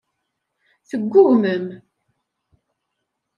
Teggugmem. 0.89 1.65